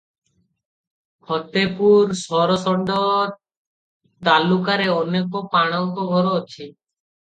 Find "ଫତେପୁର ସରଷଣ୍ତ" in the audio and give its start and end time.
1.27-2.99